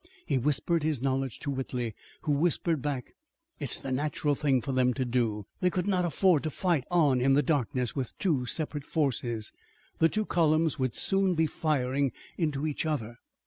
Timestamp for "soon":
10.95-11.35